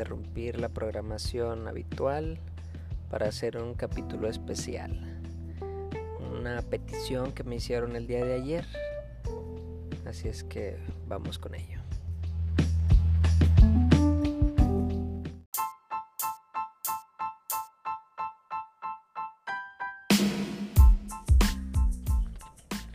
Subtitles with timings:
[0.00, 2.38] interrumpir la programación habitual
[3.10, 4.98] para hacer un capítulo especial.
[6.32, 8.64] Una petición que me hicieron el día de ayer.
[10.06, 11.80] Así es que vamos con ello.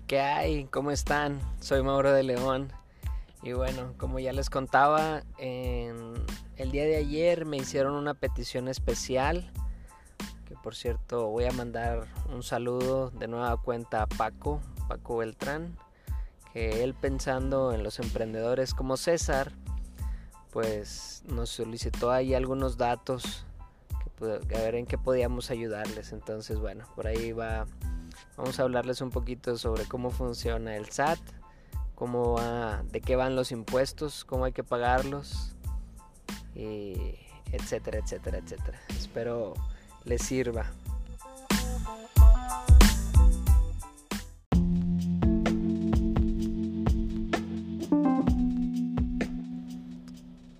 [0.07, 0.65] ¿Qué hay?
[0.71, 1.39] ¿Cómo están?
[1.59, 2.71] Soy Mauro de León.
[3.43, 6.14] Y bueno, como ya les contaba, en
[6.57, 9.51] el día de ayer me hicieron una petición especial.
[10.45, 15.77] Que por cierto voy a mandar un saludo de nueva cuenta a Paco, Paco Beltrán.
[16.53, 19.51] Que él pensando en los emprendedores como César,
[20.51, 23.45] pues nos solicitó ahí algunos datos.
[24.17, 26.13] Que, a ver en qué podíamos ayudarles.
[26.13, 27.65] Entonces bueno, por ahí va
[28.37, 31.19] Vamos a hablarles un poquito sobre cómo funciona el SAT,
[31.95, 35.54] cómo va, de qué van los impuestos, cómo hay que pagarlos,
[36.55, 38.79] etcétera, etcétera, etcétera.
[38.89, 39.53] Espero
[40.05, 40.65] les sirva.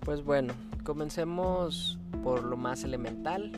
[0.04, 3.52] Pues bueno, comencemos por lo más elemental,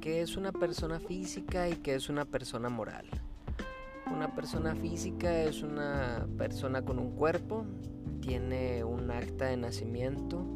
[0.00, 3.06] que es una persona física y que es una persona moral.
[4.14, 7.66] Una persona física es una persona con un cuerpo,
[8.20, 10.46] tiene un acta de nacimiento.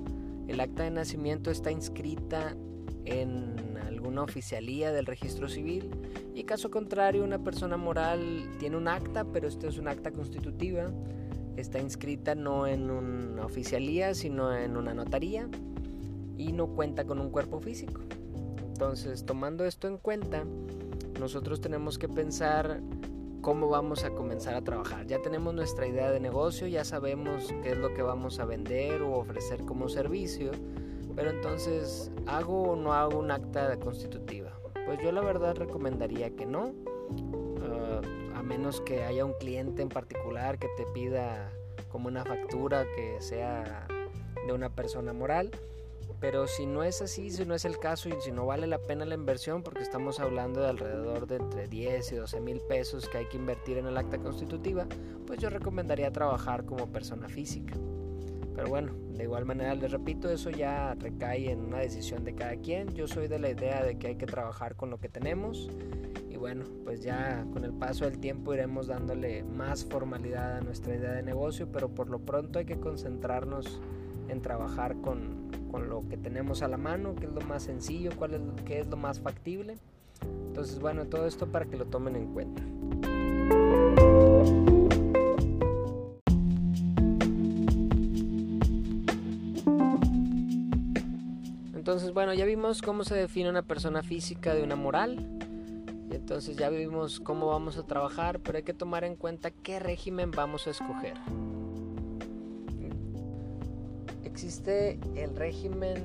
[0.50, 2.56] El acta de nacimiento está inscrita
[3.04, 5.88] en alguna oficialía del registro civil
[6.34, 10.90] y caso contrario una persona moral tiene un acta, pero esto es un acta constitutiva.
[11.56, 15.48] Está inscrita no en una oficialía, sino en una notaría
[16.36, 18.00] y no cuenta con un cuerpo físico.
[18.66, 20.44] Entonces, tomando esto en cuenta,
[21.20, 22.80] nosotros tenemos que pensar
[23.40, 25.06] cómo vamos a comenzar a trabajar.
[25.06, 29.02] Ya tenemos nuestra idea de negocio, ya sabemos qué es lo que vamos a vender
[29.02, 30.50] o ofrecer como servicio,
[31.16, 34.52] pero entonces, ¿hago o no hago un acta constitutiva?
[34.86, 36.72] Pues yo la verdad recomendaría que no,
[37.62, 38.00] ah,
[38.34, 41.52] a menos que haya un cliente en particular que te pida
[41.88, 43.86] como una factura que sea
[44.46, 45.50] de una persona moral
[46.20, 48.78] pero si no es así, si no es el caso y si no vale la
[48.78, 53.08] pena la inversión, porque estamos hablando de alrededor de entre 10 y 12 mil pesos
[53.08, 54.86] que hay que invertir en el acta constitutiva,
[55.26, 57.74] pues yo recomendaría trabajar como persona física.
[58.54, 62.56] Pero bueno, de igual manera les repito, eso ya recae en una decisión de cada
[62.56, 62.94] quien.
[62.94, 65.70] Yo soy de la idea de que hay que trabajar con lo que tenemos
[66.28, 70.94] y bueno, pues ya con el paso del tiempo iremos dándole más formalidad a nuestra
[70.94, 73.80] idea de negocio, pero por lo pronto hay que concentrarnos
[74.28, 75.39] en trabajar con,
[75.70, 78.80] con lo que tenemos a la mano, qué es lo más sencillo, cuál es, qué
[78.80, 79.76] es lo más factible.
[80.48, 82.62] Entonces, bueno, todo esto para que lo tomen en cuenta.
[91.74, 95.38] Entonces, bueno, ya vimos cómo se define una persona física de una moral.
[96.10, 100.30] Entonces ya vimos cómo vamos a trabajar, pero hay que tomar en cuenta qué régimen
[100.30, 101.14] vamos a escoger
[104.40, 105.96] existe el régimen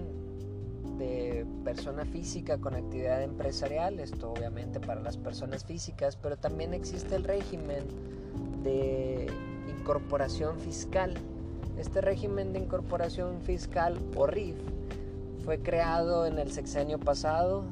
[0.97, 7.15] de persona física con actividad empresarial, esto obviamente para las personas físicas, pero también existe
[7.15, 7.85] el régimen
[8.61, 9.27] de
[9.79, 11.13] incorporación fiscal.
[11.79, 14.57] Este régimen de incorporación fiscal o RIF
[15.45, 17.63] fue creado en el sexenio pasado,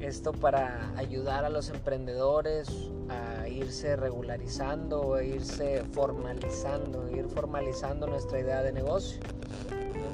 [0.00, 2.68] esto para ayudar a los emprendedores
[3.08, 9.20] a irse regularizando, a irse formalizando, ir formalizando nuestra idea de negocio.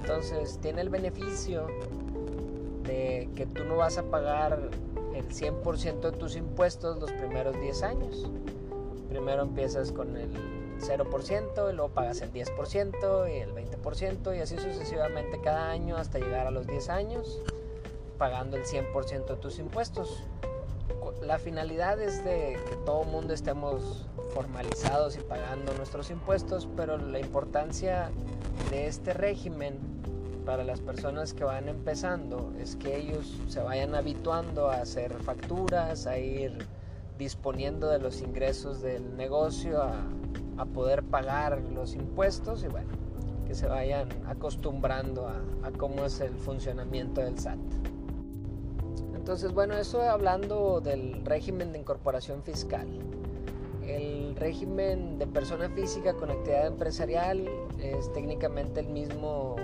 [0.00, 1.66] Entonces tiene el beneficio
[2.84, 4.70] de que tú no vas a pagar
[5.14, 8.30] el 100% de tus impuestos los primeros 10 años.
[9.08, 10.30] Primero empiezas con el
[10.80, 16.18] 0% y luego pagas el 10% y el 20% y así sucesivamente cada año hasta
[16.18, 17.40] llegar a los 10 años
[18.12, 20.22] pagando el 100% de tus impuestos.
[21.22, 26.98] La finalidad es de que todo el mundo estemos formalizados y pagando nuestros impuestos, pero
[26.98, 28.10] la importancia
[28.70, 29.78] de este régimen
[30.44, 36.06] para las personas que van empezando es que ellos se vayan habituando a hacer facturas,
[36.06, 36.66] a ir
[37.18, 40.08] disponiendo de los ingresos del negocio, a,
[40.74, 42.86] poder pagar los impuestos y bueno,
[43.48, 47.58] que se vayan acostumbrando a, a cómo es el funcionamiento del SAT.
[49.22, 52.88] Entonces, bueno, eso hablando del régimen de incorporación fiscal.
[53.86, 57.48] El régimen de persona física con actividad empresarial
[57.78, 59.54] es técnicamente el mismo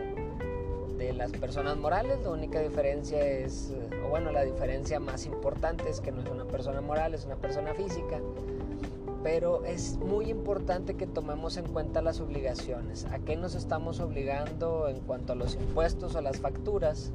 [0.97, 2.21] de las personas morales.
[2.23, 3.75] La única diferencia es,
[4.07, 7.35] o bueno, la diferencia más importante es que no es una persona moral, es una
[7.35, 8.21] persona física.
[9.23, 13.05] pero es muy importante que tomemos en cuenta las obligaciones.
[13.07, 17.13] ¿A qué nos estamos obligando en cuanto a los impuestos o las facturas?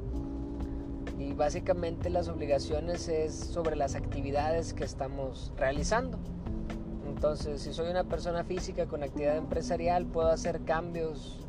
[1.36, 6.18] Básicamente las obligaciones es sobre las actividades que estamos realizando.
[7.08, 11.40] Entonces, si soy una persona física con actividad empresarial, puedo hacer cambios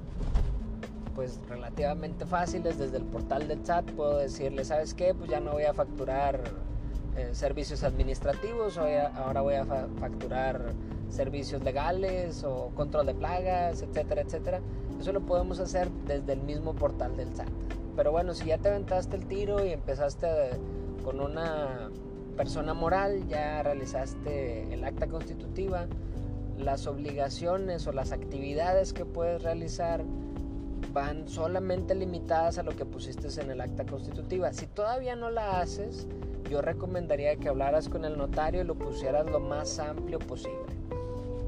[1.13, 5.53] pues relativamente fáciles desde el portal del chat puedo decirle sabes qué pues ya no
[5.53, 6.41] voy a facturar
[7.15, 9.65] eh, servicios administrativos, ahora voy a
[9.97, 10.73] facturar
[11.09, 14.59] servicios legales o control de plagas, etcétera, etcétera.
[14.99, 17.47] Eso lo podemos hacer desde el mismo portal del SAT.
[17.95, 20.27] Pero bueno, si ya te aventaste el tiro y empezaste
[21.03, 21.89] con una
[22.35, 25.87] persona moral, ya realizaste el acta constitutiva,
[26.57, 30.03] las obligaciones o las actividades que puedes realizar
[30.93, 34.53] van solamente limitadas a lo que pusiste en el acta constitutiva.
[34.53, 36.07] Si todavía no la haces,
[36.49, 40.75] yo recomendaría que hablaras con el notario y lo pusieras lo más amplio posible.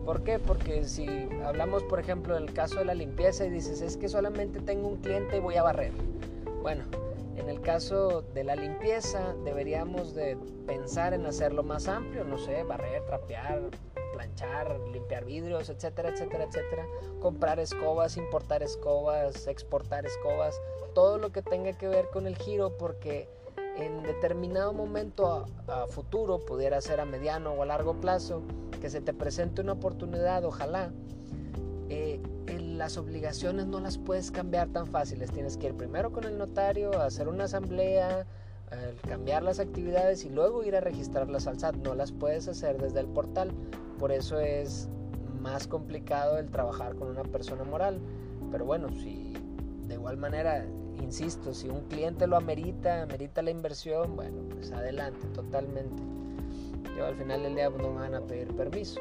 [0.06, 0.40] ¿Por qué?
[0.40, 1.08] Porque si
[1.44, 4.98] hablamos, por ejemplo, del caso de la limpieza y dices, es que solamente tengo un
[4.98, 5.92] cliente y voy a barrer.
[6.68, 6.84] Bueno,
[7.38, 10.36] en el caso de la limpieza deberíamos de
[10.66, 13.70] pensar en hacerlo más amplio, no sé, barrer, trapear,
[14.12, 16.86] planchar, limpiar vidrios, etcétera, etcétera, etcétera.
[17.22, 20.60] Comprar escobas, importar escobas, exportar escobas,
[20.94, 23.30] todo lo que tenga que ver con el giro porque
[23.78, 28.42] en determinado momento a, futuro, pudiera ser a mediano o a largo plazo,
[28.82, 30.92] que se te presente una oportunidad, ojalá,
[32.78, 35.32] las obligaciones no las puedes cambiar tan fáciles.
[35.32, 38.26] Tienes que ir primero con el notario, hacer una asamblea,
[39.08, 41.76] cambiar las actividades y luego ir a registrarlas al SAT.
[41.78, 43.52] No las puedes hacer desde el portal.
[44.00, 44.88] Por eso es
[45.42, 48.00] más complicado el trabajar con una persona moral.
[48.52, 49.34] Pero bueno, si
[49.88, 50.66] de igual manera
[51.02, 56.02] insisto, si un cliente lo amerita, amerita la inversión, bueno, pues adelante, totalmente.
[56.98, 59.00] Yo al final del día pues, no me van a pedir permiso.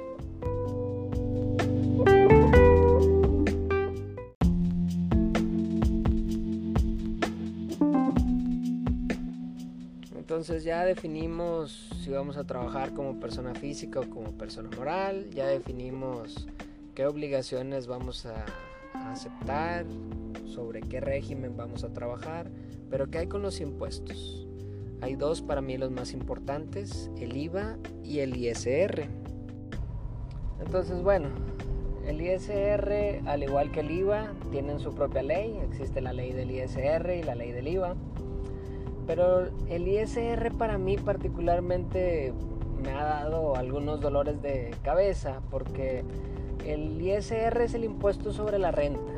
[10.37, 15.47] Entonces ya definimos si vamos a trabajar como persona física o como persona moral, ya
[15.47, 16.47] definimos
[16.95, 18.45] qué obligaciones vamos a
[19.11, 19.87] aceptar,
[20.45, 22.51] sobre qué régimen vamos a trabajar,
[22.91, 24.47] pero ¿qué hay con los impuestos?
[25.01, 29.09] Hay dos para mí los más importantes, el IVA y el ISR.
[30.61, 31.31] Entonces, bueno,
[32.07, 36.51] el ISR, al igual que el IVA, tienen su propia ley, existe la ley del
[36.51, 37.97] ISR y la ley del IVA,
[39.07, 42.33] pero el ISR para mí particularmente
[42.83, 46.05] me ha dado algunos dolores de cabeza porque
[46.65, 49.17] el ISR es el impuesto sobre la renta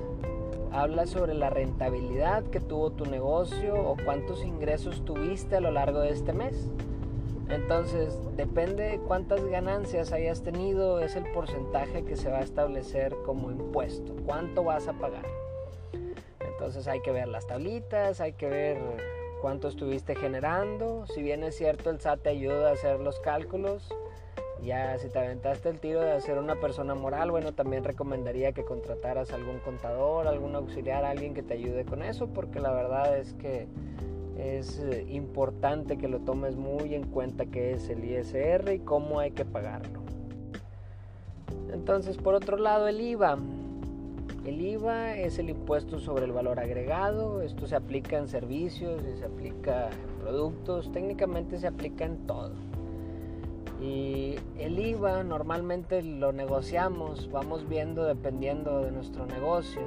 [0.72, 6.00] habla sobre la rentabilidad que tuvo tu negocio o cuántos ingresos tuviste a lo largo
[6.00, 6.70] de este mes.
[7.48, 13.14] Entonces, depende de cuántas ganancias hayas tenido, es el porcentaje que se va a establecer
[13.24, 15.24] como impuesto, cuánto vas a pagar.
[16.40, 18.78] Entonces hay que ver las tablitas, hay que ver
[19.40, 21.06] cuánto estuviste generando.
[21.06, 23.88] Si bien es cierto, el SAT te ayuda a hacer los cálculos,
[24.62, 28.64] ya si te aventaste el tiro de ser una persona moral, bueno, también recomendaría que
[28.64, 33.34] contrataras algún contador, algún auxiliar, alguien que te ayude con eso, porque la verdad es
[33.34, 33.68] que
[34.36, 39.20] es eh, importante que lo tomes muy en cuenta qué es el ISR y cómo
[39.20, 40.00] hay que pagarlo.
[41.72, 43.38] Entonces, por otro lado, el IVA.
[44.44, 47.42] El IVA es el impuesto sobre el valor agregado.
[47.42, 50.90] Esto se aplica en servicios y se aplica en productos.
[50.92, 52.52] Técnicamente se aplica en todo.
[53.80, 59.82] Y el IVA normalmente lo negociamos, vamos viendo dependiendo de nuestro negocio.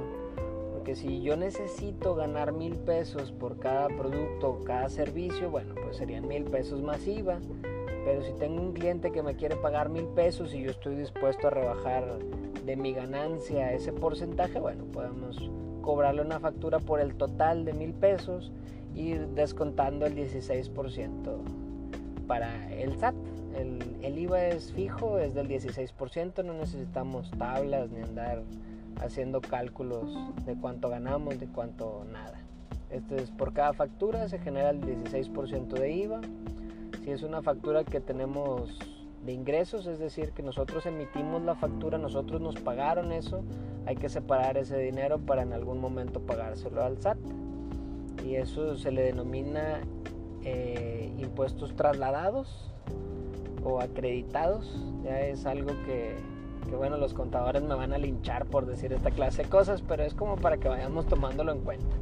[0.72, 5.96] Porque si yo necesito ganar mil pesos por cada producto o cada servicio, bueno, pues
[5.96, 7.40] serían mil pesos más IVA.
[8.04, 11.48] Pero si tengo un cliente que me quiere pagar mil pesos y yo estoy dispuesto
[11.48, 12.18] a rebajar
[12.64, 15.50] de mi ganancia ese porcentaje, bueno, podemos
[15.82, 18.52] cobrarle una factura por el total de mil pesos
[18.94, 21.38] y descontando el 16%
[22.26, 23.14] para el SAT.
[23.56, 28.42] El, IVA es fijo, es del 16%, no necesitamos tablas ni andar
[29.00, 30.16] haciendo cálculos
[30.46, 32.40] de cuánto ganamos, de cuánto nada.
[32.90, 36.20] Este es por cada factura se genera el 16% de IVA.
[37.02, 38.78] Si es una factura que tenemos
[39.24, 43.42] de ingresos, es decir, que nosotros emitimos la factura, nosotros nos pagaron eso,
[43.86, 47.18] hay que separar ese dinero para en algún momento pagárselo al SAT.
[48.24, 49.80] Y eso se le denomina
[50.44, 52.70] eh, impuestos trasladados
[53.64, 54.76] o acreditados.
[55.04, 56.16] Ya es algo que,
[56.76, 60.14] bueno, los contadores me van a linchar por decir esta clase de cosas, pero es
[60.14, 61.96] como para que vayamos tomándolo en cuenta,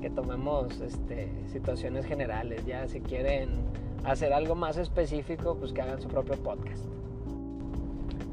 [0.00, 2.64] que tomemos este, situaciones generales.
[2.66, 3.64] Ya si quieren
[4.04, 6.84] hacer algo más específico, pues que hagan su propio podcast.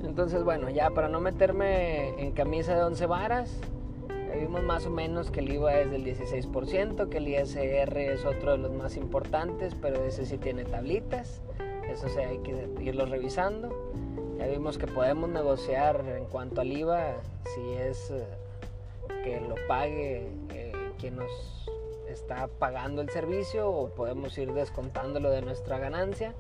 [0.03, 3.61] Entonces, bueno, ya para no meterme en camisa de 11 varas,
[4.39, 8.53] vimos más o menos que el IVA es del 16%, que el ISR es otro
[8.53, 11.41] de los más importantes, pero ese sí tiene tablitas,
[11.89, 13.69] eso sí hay que irlo revisando.
[14.37, 17.17] Ya vimos que podemos negociar en cuanto al IVA,
[17.53, 18.25] si es eh,
[19.23, 21.69] que lo pague eh, quien nos
[22.11, 26.33] está pagando el servicio o podemos ir descontándolo de nuestra ganancia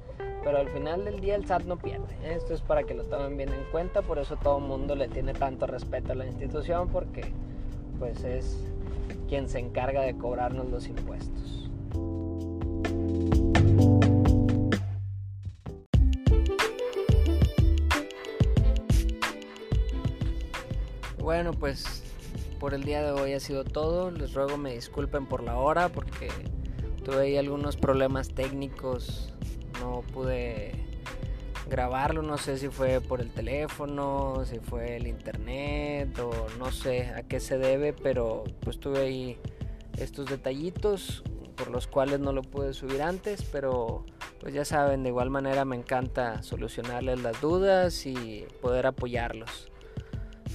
[0.43, 2.15] pero al final del día el SAT no pierde.
[2.23, 5.07] Esto es para que lo tomen bien en cuenta, por eso todo el mundo le
[5.07, 7.31] tiene tanto respeto a la institución porque
[7.99, 8.57] pues es
[9.27, 11.69] quien se encarga de cobrarnos los impuestos.
[21.19, 22.03] Bueno, pues
[22.61, 24.11] por el día de hoy ha sido todo.
[24.11, 26.29] Les ruego me disculpen por la hora porque
[27.03, 29.33] tuve ahí algunos problemas técnicos
[29.79, 30.71] no pude
[31.67, 37.07] grabarlo, no sé si fue por el teléfono, si fue el internet o no sé
[37.07, 39.39] a qué se debe, pero pues tuve ahí
[39.97, 41.23] estos detallitos
[41.55, 44.05] por los cuales no lo pude subir antes, pero
[44.39, 49.71] pues ya saben, de igual manera me encanta solucionarles las dudas y poder apoyarlos.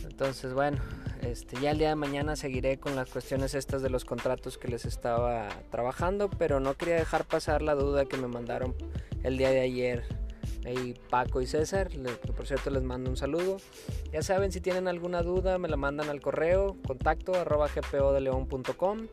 [0.05, 0.79] Entonces, bueno,
[1.27, 4.69] este, ya el día de mañana seguiré con las cuestiones estas de los contratos que
[4.69, 8.75] les estaba trabajando, pero no quería dejar pasar la duda que me mandaron
[9.23, 10.05] el día de ayer
[11.11, 11.89] Paco y César,
[12.37, 13.59] por cierto les mando un saludo.
[14.13, 19.07] Ya saben, si tienen alguna duda, me la mandan al correo contacto arroba gpodeleon.com.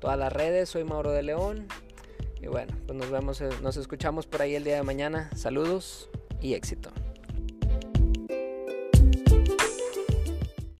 [0.00, 1.66] Todas las redes, soy Mauro de León.
[2.40, 5.30] Y bueno, pues nos vemos, eh, nos escuchamos por ahí el día de mañana.
[5.34, 6.10] Saludos
[6.40, 6.90] y éxito.